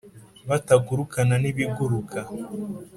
[0.49, 2.19] batagurukana n'ibiguruka